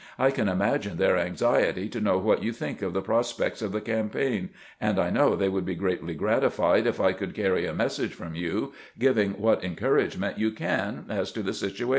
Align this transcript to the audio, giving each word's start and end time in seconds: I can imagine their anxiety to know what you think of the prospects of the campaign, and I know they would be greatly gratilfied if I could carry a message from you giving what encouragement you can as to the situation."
I 0.17 0.31
can 0.31 0.47
imagine 0.49 0.97
their 0.97 1.15
anxiety 1.15 1.87
to 1.89 2.01
know 2.01 2.17
what 2.17 2.41
you 2.41 2.51
think 2.53 2.81
of 2.81 2.93
the 2.93 3.03
prospects 3.03 3.61
of 3.61 3.71
the 3.71 3.81
campaign, 3.81 4.49
and 4.79 4.97
I 4.97 5.11
know 5.11 5.35
they 5.35 5.47
would 5.47 5.63
be 5.63 5.75
greatly 5.75 6.15
gratilfied 6.15 6.87
if 6.87 6.99
I 6.99 7.13
could 7.13 7.35
carry 7.35 7.67
a 7.67 7.73
message 7.75 8.15
from 8.15 8.33
you 8.33 8.73
giving 8.97 9.33
what 9.33 9.63
encouragement 9.63 10.39
you 10.39 10.53
can 10.53 11.05
as 11.09 11.31
to 11.33 11.43
the 11.43 11.53
situation." 11.53 11.89